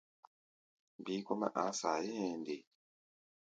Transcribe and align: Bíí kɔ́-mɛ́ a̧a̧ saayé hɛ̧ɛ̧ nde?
Bíí 1.03 1.19
kɔ́-mɛ́ 1.25 1.49
a̧a̧ 1.59 1.71
saayé 1.79 2.11
hɛ̧ɛ̧ 2.21 2.35
nde? 2.39 2.55